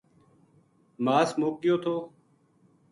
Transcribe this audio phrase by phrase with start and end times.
[1.03, 1.95] ماس مُک گیو تھو